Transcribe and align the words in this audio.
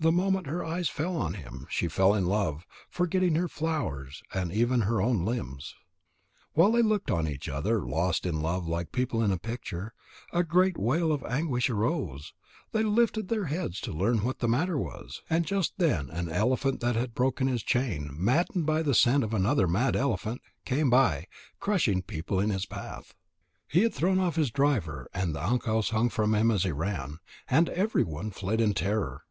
The 0.00 0.12
moment 0.12 0.46
her 0.46 0.64
eyes 0.64 0.88
fell 0.88 1.16
on 1.16 1.34
him, 1.34 1.66
she 1.68 1.88
fell 1.88 2.14
in 2.14 2.24
love, 2.24 2.64
forgetting 2.88 3.34
her 3.34 3.48
flowers 3.48 4.22
and 4.32 4.52
even 4.52 4.82
her 4.82 5.02
own 5.02 5.24
limbs. 5.24 5.74
While 6.52 6.70
they 6.70 6.82
looked 6.82 7.10
at 7.10 7.26
each 7.26 7.48
other, 7.48 7.80
lost 7.84 8.24
in 8.24 8.40
love 8.40 8.68
like 8.68 8.92
people 8.92 9.24
in 9.24 9.32
a 9.32 9.38
picture, 9.38 9.94
a 10.32 10.44
great 10.44 10.78
wail 10.78 11.10
of 11.10 11.24
anguish 11.24 11.68
arose. 11.68 12.32
They 12.70 12.84
lifted 12.84 13.26
their 13.26 13.46
heads 13.46 13.80
to 13.80 13.92
learn 13.92 14.22
what 14.22 14.38
the 14.38 14.46
matter 14.46 14.78
was, 14.78 15.20
and 15.28 15.44
just 15.44 15.72
then 15.78 16.10
an 16.10 16.28
elephant 16.28 16.78
that 16.78 16.94
had 16.94 17.12
broken 17.12 17.48
his 17.48 17.64
chain, 17.64 18.10
maddened 18.12 18.66
by 18.66 18.84
the 18.84 18.94
scent 18.94 19.24
of 19.24 19.34
another 19.34 19.66
mad 19.66 19.96
elephant, 19.96 20.40
came 20.64 20.90
by, 20.90 21.26
crushing 21.58 21.96
the 21.96 22.04
people 22.04 22.38
in 22.38 22.50
his 22.50 22.66
path. 22.66 23.16
He 23.66 23.82
had 23.82 23.94
thrown 23.94 24.20
off 24.20 24.36
his 24.36 24.52
driver 24.52 25.08
and 25.12 25.34
the 25.34 25.40
ankus 25.40 25.90
hung 25.90 26.08
from 26.08 26.36
him 26.36 26.52
as 26.52 26.62
he 26.62 26.70
ran. 26.70 27.18
And 27.48 27.68
everyone 27.70 28.30
fled 28.30 28.60
in 28.60 28.74
terror. 28.74 29.24